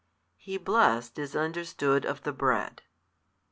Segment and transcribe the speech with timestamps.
[0.39, 2.81] [8 He blessed is understood of the bread.